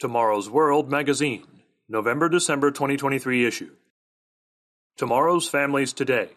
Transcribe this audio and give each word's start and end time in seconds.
Tomorrow's 0.00 0.48
World 0.48 0.90
Magazine, 0.90 1.46
November 1.86 2.30
December 2.30 2.70
2023 2.70 3.44
issue. 3.44 3.72
Tomorrow's 4.96 5.46
Families 5.46 5.92
Today 5.92 6.30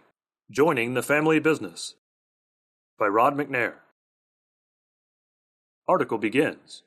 Joining 0.52 0.96
the 0.96 1.02
Family 1.02 1.40
Business 1.40 1.96
by 3.00 3.06
Rod 3.06 3.38
McNair. 3.38 3.76
Article 5.88 6.18
begins 6.18 6.84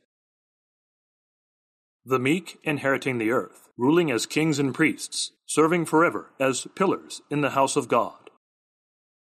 The 2.05 2.19
meek 2.19 2.59
inheriting 2.63 3.17
the 3.17 3.31
earth, 3.31 3.71
ruling 3.79 4.11
as 4.11 4.27
kings 4.27 4.59
and 4.59 4.75
priests, 4.75 5.33
serving 5.47 5.87
forever 5.87 6.33
as 6.39 6.67
pillars 6.75 7.23
in 7.31 7.41
the 7.41 7.57
house 7.57 7.77
of 7.77 7.89
God. 7.89 8.29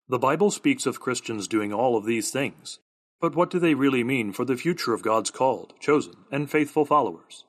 The 0.07 0.19
Bible 0.19 0.51
speaks 0.51 0.85
of 0.85 0.99
Christians 0.99 1.47
doing 1.47 1.73
all 1.73 1.97
of 1.97 2.05
these 2.05 2.29
things, 2.29 2.77
but 3.21 3.35
what 3.35 3.51
do 3.51 3.59
they 3.59 3.75
really 3.75 4.03
mean 4.03 4.33
for 4.33 4.43
the 4.43 4.57
future 4.57 4.93
of 4.93 5.03
God's 5.03 5.29
called, 5.29 5.73
chosen, 5.79 6.15
and 6.31 6.49
faithful 6.49 6.85
followers? 6.85 7.45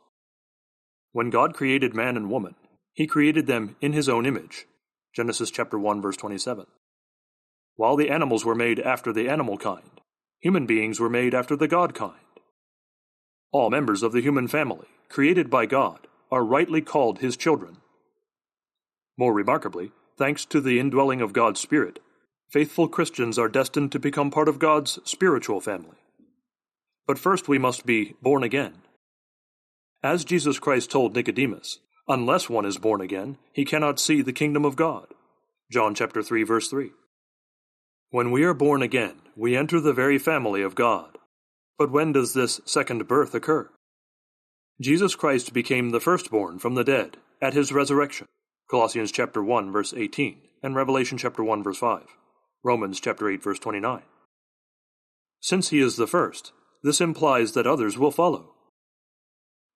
When 1.12 1.31
God 1.31 1.55
created 1.55 1.95
man 1.95 2.17
and 2.17 2.31
woman, 2.31 2.55
he 2.93 3.07
created 3.07 3.47
them 3.47 3.77
in 3.81 3.95
his 3.95 4.09
own 4.09 4.27
image. 4.27 4.67
Genesis 5.15 5.51
chapter 5.51 5.79
1 5.79 6.03
verse 6.03 6.17
27. 6.17 6.67
While 7.77 7.97
the 7.97 8.11
animals 8.11 8.45
were 8.45 8.55
made 8.55 8.79
after 8.81 9.12
the 9.12 9.31
animal 9.31 9.57
kind, 9.57 10.01
human 10.41 10.67
beings 10.67 11.01
were 11.01 11.11
made 11.11 11.35
after 11.35 11.57
the 11.57 11.69
God 11.69 11.95
kind. 11.95 12.17
All 13.51 13.70
members 13.70 14.03
of 14.03 14.12
the 14.12 14.20
human 14.20 14.48
family, 14.48 14.87
created 15.09 15.48
by 15.48 15.67
God, 15.67 16.07
are 16.31 16.45
rightly 16.45 16.83
called 16.83 17.19
his 17.19 17.37
children. 17.37 17.79
More 19.19 19.33
remarkably, 19.33 19.93
thanks 20.19 20.45
to 20.47 20.61
the 20.61 20.79
indwelling 20.79 21.20
of 21.20 21.33
God's 21.33 21.61
Spirit, 21.61 21.98
faithful 22.52 22.87
Christians 22.87 23.38
are 23.38 23.48
destined 23.48 23.91
to 23.92 23.98
become 23.98 24.30
part 24.30 24.47
of 24.47 24.59
God's 24.59 24.98
spiritual 25.05 25.59
family. 25.59 25.97
But 27.06 27.19
first 27.19 27.48
we 27.48 27.59
must 27.59 27.87
be 27.87 28.15
born 28.20 28.42
again. 28.42 28.75
As 30.02 30.23
Jesus 30.23 30.59
Christ 30.59 30.91
told 30.91 31.15
Nicodemus, 31.15 31.78
unless 32.06 32.50
one 32.50 32.67
is 32.67 32.77
born 32.77 33.00
again, 33.00 33.39
he 33.55 33.64
cannot 33.64 33.98
see 33.98 34.20
the 34.20 34.34
kingdom 34.34 34.67
of 34.67 34.77
God. 34.77 35.06
John 35.70 35.94
chapter 35.94 36.22
3 36.22 36.42
verse 36.42 36.69
3. 36.69 36.91
When 38.11 38.31
we 38.31 38.44
are 38.44 38.53
born 38.53 38.83
again, 38.83 39.14
we 39.34 39.56
enter 39.56 39.81
the 39.81 39.94
very 39.94 40.19
family 40.19 40.61
of 40.61 40.75
God. 40.75 41.16
But 41.78 41.91
when 41.91 42.12
does 42.12 42.34
this 42.34 42.61
second 42.66 43.09
birth 43.09 43.34
occur? 43.34 43.70
Jesus 44.78 45.14
Christ 45.14 45.55
became 45.55 45.89
the 45.89 46.00
firstborn 46.00 46.59
from 46.59 46.75
the 46.75 46.84
dead 46.84 47.16
at 47.41 47.55
his 47.55 47.72
resurrection. 47.72 48.27
Colossians 48.70 49.11
chapter 49.11 49.42
1 49.42 49.72
verse 49.72 49.94
18 49.97 50.37
and 50.62 50.77
Revelation 50.77 51.16
chapter 51.16 51.42
1 51.42 51.62
verse 51.62 51.78
5. 51.78 52.03
Romans 52.65 53.01
chapter 53.01 53.29
8 53.29 53.43
verse 53.43 53.59
29. 53.59 54.03
Since 55.41 55.71
he 55.71 55.81
is 55.81 55.97
the 55.97 56.07
first, 56.07 56.53
this 56.83 57.01
implies 57.01 57.53
that 57.53 57.67
others 57.67 57.99
will 57.99 58.11
follow. 58.13 58.55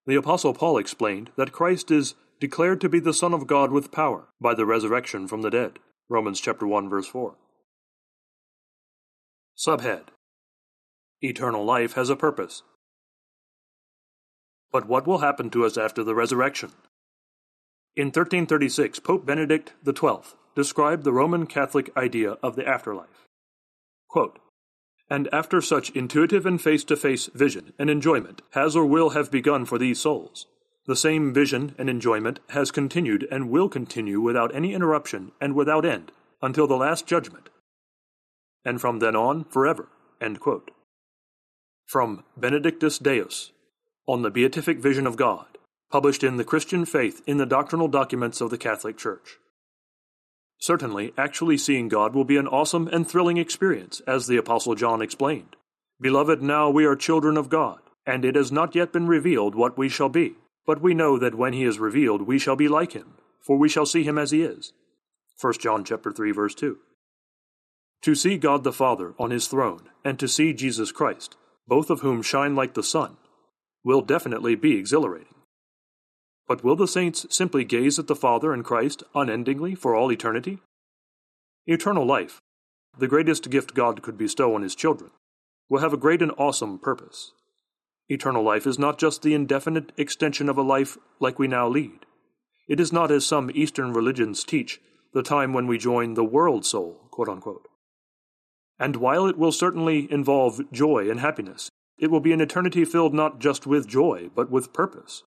The 0.06 0.14
apostle 0.14 0.54
Paul 0.54 0.78
explained 0.78 1.30
that 1.36 1.52
Christ 1.52 1.90
is 1.90 2.14
declared 2.38 2.80
to 2.80 2.88
be 2.88 3.00
the 3.00 3.14
son 3.14 3.34
of 3.34 3.48
God 3.48 3.72
with 3.72 3.90
power 3.90 4.28
by 4.40 4.54
the 4.54 4.66
resurrection 4.66 5.26
from 5.26 5.42
the 5.42 5.50
dead. 5.50 5.78
Romans 6.08 6.40
chapter 6.40 6.66
1 6.66 6.88
verse 6.88 7.08
4. 7.08 7.34
Subhead 9.56 10.08
Eternal 11.22 11.64
life 11.64 11.94
has 11.94 12.10
a 12.10 12.16
purpose. 12.16 12.62
But 14.70 14.86
what 14.86 15.06
will 15.06 15.18
happen 15.18 15.50
to 15.50 15.64
us 15.64 15.76
after 15.76 16.04
the 16.04 16.14
resurrection? 16.14 16.70
In 17.96 18.08
1336, 18.08 19.00
Pope 19.00 19.24
Benedict 19.24 19.72
XII 19.84 20.36
described 20.56 21.04
the 21.04 21.12
Roman 21.12 21.46
Catholic 21.46 21.96
idea 21.96 22.32
of 22.42 22.56
the 22.56 22.66
afterlife. 22.66 23.28
Quote, 24.08 24.40
and 25.08 25.28
after 25.32 25.60
such 25.60 25.90
intuitive 25.90 26.46
and 26.46 26.60
face 26.60 26.82
to 26.84 26.96
face 26.96 27.26
vision 27.26 27.72
and 27.78 27.88
enjoyment 27.88 28.42
has 28.52 28.74
or 28.74 28.84
will 28.84 29.10
have 29.10 29.30
begun 29.30 29.64
for 29.64 29.78
these 29.78 30.00
souls, 30.00 30.46
the 30.86 30.96
same 30.96 31.32
vision 31.32 31.74
and 31.78 31.88
enjoyment 31.88 32.40
has 32.50 32.70
continued 32.70 33.26
and 33.30 33.50
will 33.50 33.68
continue 33.68 34.20
without 34.20 34.54
any 34.54 34.74
interruption 34.74 35.30
and 35.40 35.54
without 35.54 35.84
end 35.84 36.10
until 36.42 36.66
the 36.66 36.76
last 36.76 37.06
judgment, 37.06 37.48
and 38.64 38.80
from 38.80 38.98
then 38.98 39.14
on 39.14 39.44
forever. 39.44 39.88
From 41.86 42.24
Benedictus 42.36 42.98
Deus, 42.98 43.52
on 44.08 44.22
the 44.22 44.30
Beatific 44.30 44.78
Vision 44.78 45.06
of 45.06 45.16
God, 45.16 45.46
published 45.90 46.24
in 46.24 46.36
The 46.36 46.44
Christian 46.44 46.84
Faith 46.84 47.22
in 47.26 47.36
the 47.36 47.46
Doctrinal 47.46 47.88
Documents 47.88 48.40
of 48.40 48.50
the 48.50 48.58
Catholic 48.58 48.96
Church. 48.96 49.38
Certainly, 50.58 51.12
actually 51.18 51.58
seeing 51.58 51.88
God 51.88 52.14
will 52.14 52.24
be 52.24 52.36
an 52.36 52.48
awesome 52.48 52.88
and 52.88 53.08
thrilling 53.08 53.36
experience, 53.36 54.00
as 54.06 54.26
the 54.26 54.36
Apostle 54.36 54.74
John 54.74 55.02
explained. 55.02 55.56
Beloved, 56.00 56.42
now 56.42 56.70
we 56.70 56.84
are 56.84 56.96
children 56.96 57.36
of 57.36 57.48
God, 57.48 57.80
and 58.06 58.24
it 58.24 58.36
has 58.36 58.50
not 58.50 58.74
yet 58.74 58.92
been 58.92 59.06
revealed 59.06 59.54
what 59.54 59.78
we 59.78 59.88
shall 59.88 60.08
be. 60.08 60.34
But 60.66 60.82
we 60.82 60.94
know 60.94 61.18
that 61.18 61.36
when 61.36 61.52
he 61.52 61.64
is 61.64 61.78
revealed, 61.78 62.22
we 62.22 62.38
shall 62.38 62.56
be 62.56 62.68
like 62.68 62.92
him, 62.92 63.14
for 63.40 63.56
we 63.56 63.68
shall 63.68 63.86
see 63.86 64.02
him 64.02 64.18
as 64.18 64.32
he 64.32 64.42
is. 64.42 64.72
1 65.40 65.54
John 65.60 65.84
chapter 65.84 66.10
3 66.10 66.32
verse 66.32 66.54
2. 66.54 66.78
To 68.02 68.14
see 68.14 68.36
God 68.36 68.64
the 68.64 68.72
Father 68.72 69.14
on 69.18 69.30
his 69.30 69.46
throne, 69.46 69.88
and 70.04 70.18
to 70.18 70.28
see 70.28 70.52
Jesus 70.52 70.90
Christ, 70.92 71.36
both 71.68 71.90
of 71.90 72.00
whom 72.00 72.22
shine 72.22 72.54
like 72.54 72.74
the 72.74 72.82
sun, 72.82 73.16
will 73.84 74.02
definitely 74.02 74.54
be 74.54 74.76
exhilarating. 74.76 75.35
But 76.48 76.62
will 76.62 76.76
the 76.76 76.86
saints 76.86 77.26
simply 77.28 77.64
gaze 77.64 77.98
at 77.98 78.06
the 78.06 78.14
Father 78.14 78.52
and 78.52 78.64
Christ 78.64 79.02
unendingly 79.14 79.74
for 79.74 79.94
all 79.94 80.12
eternity? 80.12 80.58
Eternal 81.66 82.06
life, 82.06 82.40
the 82.96 83.08
greatest 83.08 83.50
gift 83.50 83.74
God 83.74 84.02
could 84.02 84.16
bestow 84.16 84.54
on 84.54 84.62
his 84.62 84.76
children, 84.76 85.10
will 85.68 85.80
have 85.80 85.92
a 85.92 85.98
great 85.98 86.22
and 86.22 86.32
awesome 86.38 86.78
purpose. 86.78 87.32
Eternal 88.08 88.44
life 88.44 88.66
is 88.66 88.78
not 88.78 88.98
just 88.98 89.22
the 89.22 89.34
indefinite 89.34 89.90
extension 89.96 90.48
of 90.48 90.56
a 90.56 90.62
life 90.62 90.96
like 91.18 91.38
we 91.38 91.48
now 91.48 91.66
lead. 91.66 92.06
It 92.68 92.78
is 92.78 92.92
not, 92.92 93.10
as 93.10 93.26
some 93.26 93.50
Eastern 93.52 93.92
religions 93.92 94.44
teach, 94.44 94.80
the 95.12 95.24
time 95.24 95.52
when 95.52 95.66
we 95.66 95.78
join 95.78 96.14
the 96.14 96.24
world 96.24 96.64
soul, 96.64 97.10
And 98.78 98.96
while 98.96 99.26
it 99.26 99.38
will 99.38 99.52
certainly 99.52 100.10
involve 100.12 100.60
joy 100.70 101.10
and 101.10 101.18
happiness, 101.18 101.70
it 101.98 102.10
will 102.10 102.20
be 102.20 102.32
an 102.32 102.40
eternity 102.40 102.84
filled 102.84 103.14
not 103.14 103.40
just 103.40 103.66
with 103.66 103.88
joy, 103.88 104.30
but 104.34 104.50
with 104.50 104.72
purpose. 104.72 105.24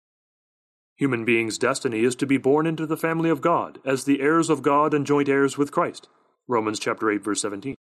Human 0.97 1.25
beings' 1.25 1.59
destiny 1.59 2.03
is 2.03 2.15
to 2.15 2.25
be 2.25 2.37
born 2.37 2.65
into 2.65 2.87
the 2.87 2.97
family 2.97 3.29
of 3.29 3.39
God 3.39 3.79
as 3.85 4.03
the 4.03 4.19
heirs 4.19 4.49
of 4.49 4.63
God 4.63 4.95
and 4.95 5.05
joint 5.05 5.29
heirs 5.29 5.55
with 5.55 5.71
Christ. 5.71 6.09
Romans 6.47 6.79
chapter 6.79 7.11
8 7.11 7.23
verse 7.23 7.41
17. 7.41 7.75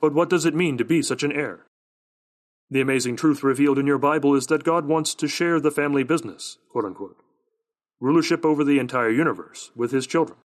But 0.00 0.12
what 0.12 0.28
does 0.28 0.44
it 0.44 0.54
mean 0.54 0.76
to 0.76 0.84
be 0.84 1.00
such 1.00 1.22
an 1.22 1.32
heir? 1.32 1.66
The 2.70 2.82
amazing 2.82 3.16
truth 3.16 3.42
revealed 3.42 3.78
in 3.78 3.86
your 3.86 3.98
Bible 3.98 4.34
is 4.34 4.46
that 4.48 4.64
God 4.64 4.84
wants 4.84 5.14
to 5.14 5.26
share 5.26 5.60
the 5.60 5.70
family 5.70 6.02
business, 6.02 6.58
quote 6.70 6.84
unquote, 6.84 7.16
rulership 8.00 8.44
over 8.44 8.64
the 8.64 8.78
entire 8.78 9.10
universe 9.10 9.70
with 9.74 9.90
his 9.90 10.06
children. 10.06 10.38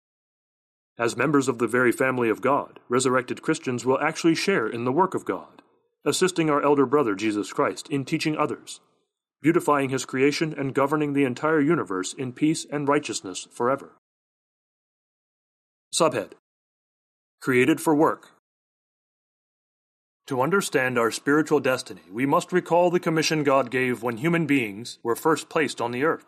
As 0.97 1.17
members 1.17 1.49
of 1.49 1.59
the 1.59 1.67
very 1.67 1.91
family 1.91 2.29
of 2.29 2.41
God, 2.41 2.79
resurrected 2.89 3.43
Christians 3.43 3.85
will 3.85 3.99
actually 3.99 4.37
share 4.37 4.69
in 4.69 4.85
the 4.85 4.93
work 4.93 5.13
of 5.15 5.25
God, 5.25 5.61
assisting 6.05 6.49
our 6.49 6.63
elder 6.63 6.87
brother 6.87 7.17
Jesus 7.17 7.53
Christ 7.53 7.89
in 7.89 8.05
teaching 8.05 8.37
others, 8.37 8.81
beautifying 9.45 9.91
his 9.91 10.07
creation 10.07 10.55
and 10.57 10.73
governing 10.73 11.13
the 11.13 11.25
entire 11.25 11.61
universe 11.61 12.15
in 12.15 12.33
peace 12.33 12.65
and 12.73 12.89
righteousness 12.89 13.47
forever. 13.53 13.93
Subhead 15.95 16.31
Created 17.43 17.79
for 17.79 17.95
Work. 17.95 18.31
To 20.29 20.41
understand 20.41 20.99
our 20.99 21.11
spiritual 21.11 21.61
destiny, 21.61 22.01
we 22.11 22.25
must 22.25 22.55
recall 22.55 22.91
the 22.91 22.99
commission 22.99 23.45
God 23.45 23.71
gave 23.71 24.03
when 24.03 24.17
human 24.17 24.47
beings 24.47 24.99
were 25.03 25.15
first 25.15 25.51
placed 25.51 25.79
on 25.79 25.93
the 25.93 26.05
earth. 26.05 26.25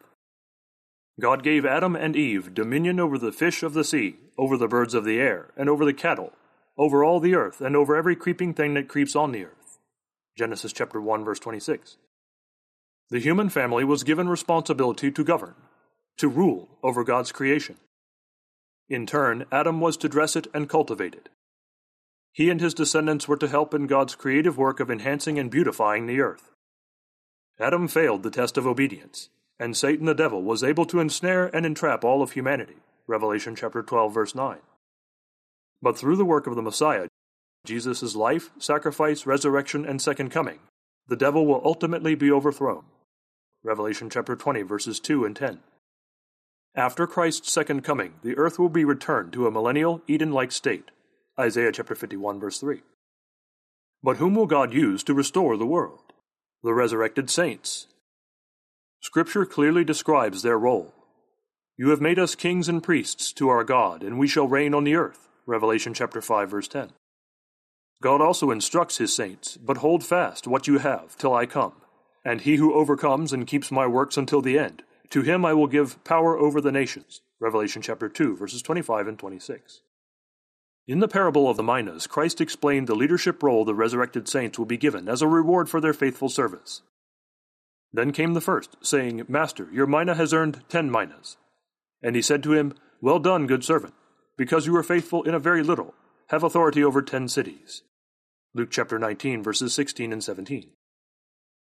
God 1.19 1.43
gave 1.43 1.65
Adam 1.65 1.97
and 1.97 2.15
Eve 2.15 2.53
dominion 2.53 3.00
over 3.00 3.16
the 3.16 3.33
fish 3.33 3.62
of 3.62 3.72
the 3.72 3.83
sea, 3.83 4.16
over 4.37 4.59
the 4.59 4.69
birds 4.69 4.93
of 4.93 5.06
the 5.06 5.19
air, 5.19 5.54
and 5.56 5.71
over 5.71 5.87
the 5.87 5.94
cattle, 5.94 6.34
over 6.77 7.03
all 7.03 7.19
the 7.19 7.34
earth, 7.34 7.62
and 7.62 7.75
over 7.75 7.97
every 7.97 8.15
creeping 8.15 8.53
thing 8.53 8.75
that 8.75 8.88
creeps 8.88 9.16
on 9.16 9.33
the 9.33 9.47
earth. 9.47 9.78
Genesis 10.37 10.75
chapter 10.75 11.00
1 11.00 11.25
verse 11.25 11.38
26. 11.41 11.97
The 13.09 13.21
human 13.21 13.51
family 13.51 13.84
was 13.84 14.03
given 14.03 14.28
responsibility 14.28 15.13
to 15.13 15.25
govern, 15.25 15.54
to 16.16 16.28
rule 16.28 16.69
over 16.83 17.04
God's 17.04 17.30
creation. 17.30 17.77
In 18.89 19.07
turn, 19.07 19.47
Adam 19.53 19.80
was 19.80 19.97
to 19.98 20.09
dress 20.09 20.34
it 20.34 20.48
and 20.53 20.69
cultivate 20.69 21.15
it. 21.15 21.28
He 22.33 22.51
and 22.51 22.60
his 22.60 22.75
descendants 22.75 23.28
were 23.28 23.36
to 23.36 23.48
help 23.48 23.75
in 23.75 23.86
God's 23.86 24.15
creative 24.15 24.59
work 24.59 24.80
of 24.80 24.91
enhancing 24.91 25.39
and 25.39 25.51
beautifying 25.51 26.07
the 26.07 26.21
earth. 26.21 26.51
Adam 27.60 27.86
failed 27.86 28.25
the 28.25 28.30
test 28.30 28.59
of 28.59 28.66
obedience, 28.66 29.30
and 29.59 29.77
Satan 29.77 30.07
the 30.07 30.15
devil 30.15 30.42
was 30.42 30.65
able 30.65 30.84
to 30.86 31.01
ensnare 31.01 31.47
and 31.54 31.65
entrap 31.65 32.04
all 32.04 32.22
of 32.22 32.33
humanity. 32.33 32.77
Revelation 33.07 33.54
chapter 33.54 33.83
12 33.83 34.13
verse 34.13 34.34
9. 34.34 34.59
But 35.80 35.97
through 35.97 36.16
the 36.16 36.25
work 36.25 36.47
of 36.48 36.57
the 36.57 36.63
Messiah, 36.63 37.07
Jesus' 37.65 38.16
life, 38.16 38.51
sacrifice, 38.59 39.27
resurrection, 39.27 39.86
and 39.86 40.03
second 40.03 40.30
coming, 40.30 40.59
the 41.07 41.16
devil 41.16 41.47
will 41.47 41.63
ultimately 41.65 42.16
be 42.16 42.33
overthrown. 42.33 42.84
Revelation 43.66 44.09
chapter 44.09 44.36
20, 44.36 44.63
verses 44.63 45.01
2 45.01 45.24
and 45.24 45.34
10. 45.34 45.59
After 46.77 47.04
Christ's 47.04 47.51
second 47.51 47.83
coming, 47.83 48.15
the 48.22 48.39
earth 48.39 48.60
will 48.60 48.68
be 48.68 48.84
returned 48.84 49.33
to 49.33 49.48
a 49.48 49.51
millennial 49.51 50.03
Eden 50.07 50.30
like 50.30 50.53
state. 50.53 50.92
Isaiah 51.36 51.72
chapter 51.72 51.97
51, 51.97 52.39
verse 52.39 52.60
3. 52.60 52.83
But 54.04 54.18
whom 54.18 54.36
will 54.36 54.47
God 54.47 54.72
use 54.72 55.03
to 55.03 55.15
restore 55.15 55.57
the 55.57 55.66
world? 55.66 56.13
The 56.63 56.74
resurrected 56.74 57.28
saints. 57.28 57.89
Scripture 59.01 59.45
clearly 59.45 59.83
describes 59.83 60.42
their 60.42 60.60
role. 60.60 60.95
You 61.77 61.89
have 61.89 62.01
made 62.01 62.21
us 62.21 62.36
kings 62.36 62.68
and 62.68 62.80
priests 62.80 63.33
to 63.33 63.48
our 63.48 63.65
God, 63.65 64.04
and 64.04 64.16
we 64.16 64.28
shall 64.28 64.47
reign 64.47 64.74
on 64.74 64.84
the 64.84 64.95
earth. 64.95 65.27
Revelation 65.45 65.92
chapter 65.92 66.21
5 66.21 66.48
verse 66.48 66.68
10. 66.68 66.92
God 68.01 68.21
also 68.21 68.53
instructs 68.53 68.98
his 68.98 69.13
saints, 69.13 69.57
but 69.57 69.78
hold 69.78 70.04
fast 70.04 70.47
what 70.47 70.68
you 70.68 70.78
have 70.78 71.16
till 71.16 71.34
I 71.34 71.47
come. 71.47 71.72
And 72.27 72.41
he 72.41 72.57
who 72.57 72.75
overcomes 72.75 73.33
and 73.33 73.47
keeps 73.47 73.71
my 73.71 73.87
works 73.87 74.17
until 74.17 74.43
the 74.43 74.59
end, 74.59 74.83
to 75.11 75.23
him 75.23 75.45
I 75.45 75.55
will 75.55 75.69
give 75.69 76.03
power 76.03 76.37
over 76.37 76.61
the 76.61 76.73
nations. 76.73 77.21
Revelation 77.39 77.83
chapter 77.83 78.09
2 78.09 78.37
verses 78.37 78.63
25 78.63 79.07
and 79.07 79.17
26. 79.17 79.81
In 80.89 80.99
the 80.99 81.07
parable 81.07 81.49
of 81.49 81.57
the 81.57 81.63
minas, 81.63 82.09
Christ 82.09 82.41
explained 82.41 82.89
the 82.89 82.97
leadership 82.97 83.45
role 83.45 83.65
the 83.65 83.77
resurrected 83.77 84.27
saints 84.27 84.59
will 84.59 84.67
be 84.67 84.77
given 84.77 85.09
as 85.09 85.23
a 85.23 85.28
reward 85.28 85.69
for 85.69 85.81
their 85.81 85.93
faithful 85.93 86.28
service. 86.28 86.83
Then 87.93 88.11
came 88.11 88.34
the 88.34 88.41
first, 88.41 88.77
saying, 88.83 89.23
Master, 89.28 89.69
your 89.73 89.87
mina 89.87 90.17
has 90.17 90.34
earned 90.34 90.65
ten 90.69 90.91
minas. 90.91 91.37
And 92.03 92.17
he 92.17 92.23
said 92.23 92.43
to 92.43 92.55
him, 92.55 92.75
Well 93.01 93.21
done, 93.21 93.47
good 93.47 93.63
servant, 93.63 93.95
because 94.37 94.67
you 94.67 94.73
were 94.73 94.83
faithful 94.83 95.23
in 95.23 95.34
a 95.34 95.39
very 95.39 95.63
little, 95.63 95.95
have 96.31 96.43
authority 96.43 96.83
over 96.83 97.03
ten 97.03 97.28
cities. 97.28 97.83
Luke 98.53 98.73
chapter 98.73 98.99
19, 98.99 99.45
verses 99.45 99.75
16 99.75 100.13
and 100.13 100.25
17. 100.25 100.73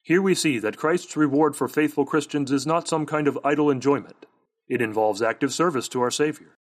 Here 0.03 0.21
we 0.21 0.35
see 0.35 0.59
that 0.59 0.77
Christ's 0.77 1.17
reward 1.17 1.55
for 1.55 1.69
faithful 1.69 2.05
Christians 2.05 2.51
is 2.51 2.67
not 2.67 2.89
some 2.89 3.07
kind 3.07 3.29
of 3.29 3.39
idle 3.45 3.71
enjoyment. 3.71 4.27
It 4.69 4.83
involves 4.83 5.23
active 5.23 5.53
service 5.53 5.87
to 5.89 6.01
our 6.01 6.11
Savior. 6.11 6.57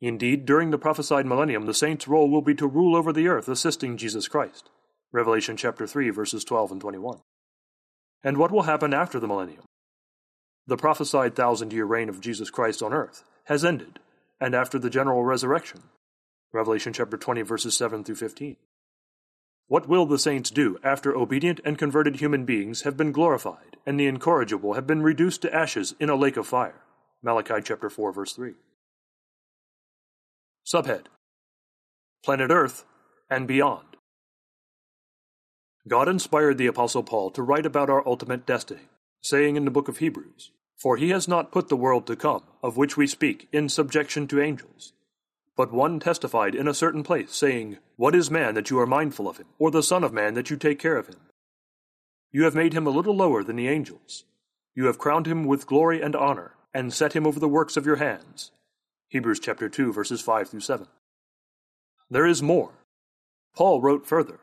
Indeed, 0.00 0.44
during 0.44 0.70
the 0.70 0.78
prophesied 0.78 1.24
millennium, 1.24 1.64
the 1.64 1.72
saints' 1.72 2.06
role 2.06 2.30
will 2.30 2.42
be 2.42 2.54
to 2.56 2.66
rule 2.66 2.94
over 2.94 3.12
the 3.12 3.28
earth, 3.28 3.48
assisting 3.48 3.96
Jesus 3.96 4.28
Christ. 4.28 4.68
Revelation 5.12 5.56
chapter 5.56 5.86
3, 5.86 6.10
verses 6.10 6.44
12 6.44 6.72
and 6.72 6.80
21. 6.82 7.20
And 8.22 8.36
what 8.36 8.50
will 8.50 8.62
happen 8.64 8.92
after 8.92 9.18
the 9.18 9.28
millennium? 9.28 9.64
The 10.66 10.76
prophesied 10.76 11.34
thousand 11.34 11.72
year 11.72 11.86
reign 11.86 12.08
of 12.10 12.20
Jesus 12.20 12.50
Christ 12.50 12.82
on 12.82 12.92
earth 12.92 13.24
has 13.44 13.64
ended, 13.64 14.00
and 14.40 14.54
after 14.54 14.78
the 14.78 14.90
general 14.90 15.24
resurrection. 15.24 15.82
Revelation 16.52 16.92
chapter 16.92 17.16
20, 17.16 17.42
verses 17.42 17.76
7 17.76 18.04
through 18.04 18.14
15. 18.16 18.56
What 19.66 19.88
will 19.88 20.06
the 20.06 20.18
saints 20.18 20.50
do 20.50 20.78
after 20.84 21.16
obedient 21.16 21.60
and 21.64 21.78
converted 21.78 22.16
human 22.16 22.44
beings 22.44 22.82
have 22.82 22.96
been 22.96 23.12
glorified 23.12 23.76
and 23.86 23.98
the 23.98 24.06
incorrigible 24.06 24.74
have 24.74 24.86
been 24.86 25.02
reduced 25.02 25.42
to 25.42 25.54
ashes 25.54 25.94
in 25.98 26.10
a 26.10 26.16
lake 26.16 26.36
of 26.36 26.46
fire? 26.46 26.82
Malachi 27.22 27.62
chapter 27.62 27.88
4, 27.88 28.12
verse 28.12 28.32
3. 28.34 28.54
Subhead 30.66 31.06
Planet 32.24 32.50
Earth 32.50 32.86
and 33.30 33.46
Beyond. 33.46 33.96
God 35.86 36.08
inspired 36.08 36.56
the 36.56 36.66
Apostle 36.66 37.02
Paul 37.02 37.30
to 37.32 37.42
write 37.42 37.66
about 37.66 37.90
our 37.90 38.06
ultimate 38.08 38.46
destiny, 38.46 38.88
saying 39.20 39.56
in 39.56 39.66
the 39.66 39.70
book 39.70 39.88
of 39.88 39.98
Hebrews, 39.98 40.50
For 40.78 40.96
he 40.96 41.10
has 41.10 41.28
not 41.28 41.52
put 41.52 41.68
the 41.68 41.76
world 41.76 42.06
to 42.06 42.16
come, 42.16 42.42
of 42.62 42.78
which 42.78 42.96
we 42.96 43.06
speak, 43.06 43.48
in 43.52 43.68
subjection 43.68 44.26
to 44.28 44.40
angels. 44.40 44.93
But 45.56 45.72
one 45.72 46.00
testified 46.00 46.54
in 46.54 46.66
a 46.66 46.74
certain 46.74 47.02
place, 47.02 47.32
saying, 47.32 47.78
What 47.96 48.14
is 48.14 48.30
man 48.30 48.54
that 48.54 48.70
you 48.70 48.78
are 48.80 48.86
mindful 48.86 49.28
of 49.28 49.36
him, 49.36 49.46
or 49.58 49.70
the 49.70 49.82
Son 49.82 50.02
of 50.02 50.12
man 50.12 50.34
that 50.34 50.50
you 50.50 50.56
take 50.56 50.78
care 50.78 50.96
of 50.96 51.06
him? 51.06 51.20
You 52.32 52.44
have 52.44 52.54
made 52.56 52.72
him 52.72 52.86
a 52.86 52.90
little 52.90 53.14
lower 53.14 53.44
than 53.44 53.56
the 53.56 53.68
angels. 53.68 54.24
You 54.74 54.86
have 54.86 54.98
crowned 54.98 55.26
him 55.26 55.44
with 55.44 55.68
glory 55.68 56.02
and 56.02 56.16
honor, 56.16 56.56
and 56.72 56.92
set 56.92 57.12
him 57.12 57.26
over 57.26 57.38
the 57.38 57.48
works 57.48 57.76
of 57.76 57.86
your 57.86 57.96
hands. 57.96 58.50
Hebrews 59.08 59.38
chapter 59.38 59.68
2 59.68 59.92
verses 59.92 60.20
5 60.20 60.48
through 60.48 60.60
7. 60.60 60.88
There 62.10 62.26
is 62.26 62.42
more. 62.42 62.72
Paul 63.54 63.80
wrote 63.80 64.04
further, 64.04 64.40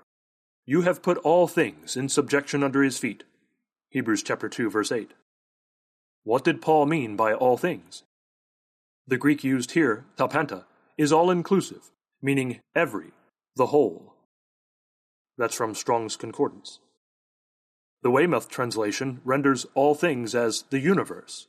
You 0.65 0.83
have 0.83 1.01
put 1.01 1.17
all 1.17 1.47
things 1.47 1.97
in 1.97 2.07
subjection 2.07 2.63
under 2.63 2.81
his 2.81 2.97
feet. 2.97 3.25
Hebrews 3.89 4.23
chapter 4.23 4.47
2 4.47 4.69
verse 4.69 4.93
8. 4.93 5.11
What 6.23 6.45
did 6.45 6.61
Paul 6.61 6.85
mean 6.85 7.17
by 7.17 7.33
all 7.33 7.57
things? 7.57 8.03
The 9.05 9.17
Greek 9.17 9.43
used 9.43 9.71
here, 9.71 10.05
ta 10.15 10.27
panta, 10.27 10.65
is 11.01 11.12
all 11.12 11.31
inclusive, 11.31 11.89
meaning 12.21 12.59
every, 12.75 13.07
the 13.56 13.65
whole. 13.65 14.13
That's 15.36 15.56
from 15.56 15.74
Strong's 15.74 16.15
Concordance. 16.15 16.77
The 18.03 18.12
Weymouth 18.12 18.50
translation 18.50 19.19
renders 19.24 19.65
all 19.74 19.95
things 19.95 20.36
as 20.36 20.63
the 20.69 20.80
universe, 20.80 21.48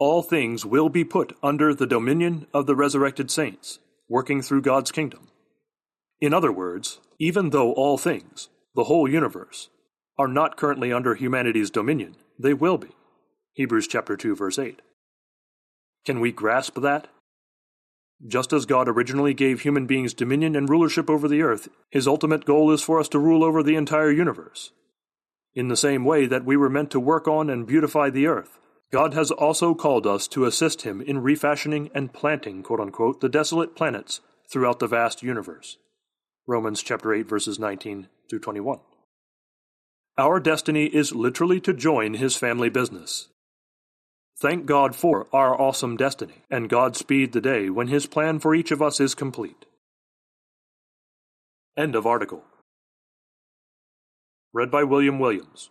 all 0.00 0.20
things 0.20 0.66
will 0.66 0.88
be 0.88 1.04
put 1.04 1.36
under 1.44 1.72
the 1.72 1.86
dominion 1.86 2.48
of 2.52 2.66
the 2.66 2.74
resurrected 2.74 3.30
saints, 3.30 3.78
working 4.08 4.42
through 4.42 4.62
God's 4.62 4.90
kingdom. 4.90 5.28
In 6.20 6.34
other 6.34 6.50
words, 6.50 6.98
even 7.20 7.50
though 7.50 7.72
all 7.72 7.96
things, 7.96 8.48
the 8.74 8.84
whole 8.84 9.08
universe, 9.08 9.68
are 10.18 10.28
not 10.28 10.56
currently 10.56 10.92
under 10.92 11.14
humanity's 11.14 11.70
dominion, 11.70 12.16
they 12.36 12.52
will 12.52 12.78
be. 12.78 12.90
Hebrews 13.52 13.86
chapter 13.86 14.16
2 14.16 14.34
verse 14.34 14.58
8. 14.58 14.82
Can 16.04 16.18
we 16.18 16.32
grasp 16.32 16.80
that? 16.80 17.06
Just 18.24 18.52
as 18.52 18.64
God 18.64 18.88
originally 18.88 19.34
gave 19.34 19.60
human 19.60 19.86
beings 19.86 20.14
dominion 20.14 20.56
and 20.56 20.68
rulership 20.68 21.10
over 21.10 21.28
the 21.28 21.42
earth, 21.42 21.68
his 21.90 22.08
ultimate 22.08 22.44
goal 22.44 22.70
is 22.70 22.82
for 22.82 22.98
us 22.98 23.08
to 23.10 23.18
rule 23.18 23.44
over 23.44 23.62
the 23.62 23.76
entire 23.76 24.10
universe. 24.10 24.72
In 25.54 25.68
the 25.68 25.76
same 25.76 26.04
way 26.04 26.26
that 26.26 26.44
we 26.44 26.56
were 26.56 26.70
meant 26.70 26.90
to 26.92 27.00
work 27.00 27.28
on 27.28 27.50
and 27.50 27.66
beautify 27.66 28.10
the 28.10 28.26
earth, 28.26 28.58
God 28.92 29.14
has 29.14 29.30
also 29.30 29.74
called 29.74 30.06
us 30.06 30.28
to 30.28 30.44
assist 30.44 30.82
him 30.82 31.00
in 31.00 31.22
refashioning 31.22 31.90
and 31.94 32.12
planting, 32.12 32.62
quote 32.62 32.80
unquote, 32.80 33.20
the 33.20 33.28
desolate 33.28 33.74
planets 33.74 34.20
throughout 34.50 34.78
the 34.78 34.86
vast 34.86 35.22
universe. 35.22 35.76
Romans 36.46 36.82
chapter 36.82 37.12
8 37.12 37.28
verses 37.28 37.58
19 37.58 38.08
through 38.30 38.40
21. 38.40 38.78
Our 40.16 40.40
destiny 40.40 40.86
is 40.86 41.14
literally 41.14 41.60
to 41.60 41.74
join 41.74 42.14
his 42.14 42.36
family 42.36 42.70
business. 42.70 43.28
Thank 44.38 44.66
God 44.66 44.94
for 44.94 45.28
our 45.32 45.58
awesome 45.58 45.96
destiny, 45.96 46.42
and 46.50 46.68
God 46.68 46.94
speed 46.94 47.32
the 47.32 47.40
day 47.40 47.70
when 47.70 47.88
his 47.88 48.06
plan 48.06 48.38
for 48.38 48.54
each 48.54 48.70
of 48.70 48.82
us 48.82 49.00
is 49.00 49.14
complete. 49.14 49.64
End 51.74 51.94
of 51.94 52.06
article. 52.06 52.44
Read 54.52 54.70
by 54.70 54.84
William 54.84 55.18
Williams. 55.18 55.70